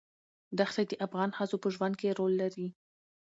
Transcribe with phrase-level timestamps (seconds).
[0.57, 2.67] دښتې د افغان ښځو په ژوند کې رول لري.